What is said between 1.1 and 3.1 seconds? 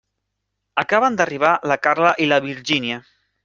d'arribar la Carla i la Virgínia.